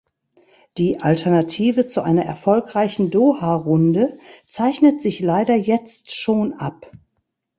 [0.79, 6.91] Die Alternative zu einer erfolgreichen Doha-Runde zeichnet sich leider jetzt schon ab.